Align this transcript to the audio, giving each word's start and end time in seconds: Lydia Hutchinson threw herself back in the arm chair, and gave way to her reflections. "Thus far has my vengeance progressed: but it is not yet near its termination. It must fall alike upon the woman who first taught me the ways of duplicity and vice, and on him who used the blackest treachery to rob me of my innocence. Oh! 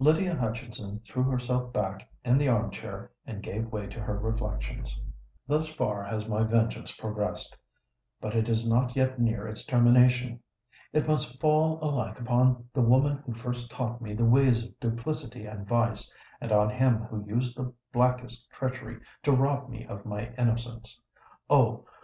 Lydia 0.00 0.34
Hutchinson 0.34 1.00
threw 1.06 1.22
herself 1.22 1.72
back 1.72 2.08
in 2.24 2.36
the 2.36 2.48
arm 2.48 2.68
chair, 2.72 3.12
and 3.28 3.40
gave 3.44 3.70
way 3.70 3.86
to 3.86 4.00
her 4.00 4.18
reflections. 4.18 5.00
"Thus 5.46 5.72
far 5.72 6.02
has 6.02 6.28
my 6.28 6.42
vengeance 6.42 6.90
progressed: 6.96 7.56
but 8.20 8.34
it 8.34 8.48
is 8.48 8.68
not 8.68 8.96
yet 8.96 9.20
near 9.20 9.46
its 9.46 9.64
termination. 9.64 10.40
It 10.92 11.06
must 11.06 11.40
fall 11.40 11.78
alike 11.80 12.18
upon 12.18 12.68
the 12.74 12.82
woman 12.82 13.18
who 13.18 13.32
first 13.32 13.70
taught 13.70 14.02
me 14.02 14.14
the 14.14 14.24
ways 14.24 14.64
of 14.64 14.80
duplicity 14.80 15.46
and 15.46 15.64
vice, 15.64 16.12
and 16.40 16.50
on 16.50 16.70
him 16.70 17.04
who 17.04 17.24
used 17.28 17.56
the 17.56 17.72
blackest 17.92 18.50
treachery 18.50 18.98
to 19.22 19.30
rob 19.30 19.68
me 19.68 19.86
of 19.86 20.04
my 20.04 20.34
innocence. 20.34 21.00
Oh! 21.48 21.86